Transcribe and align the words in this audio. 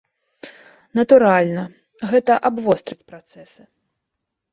Натуральна, 0.99 1.63
гэта 2.13 2.37
абвострыць 2.51 3.07
працэсы. 3.13 3.63